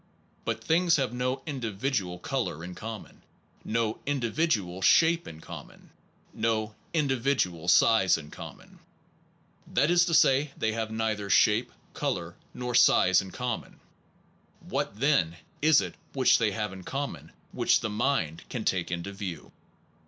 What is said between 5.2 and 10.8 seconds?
in common; no individual size in common; that is to say, they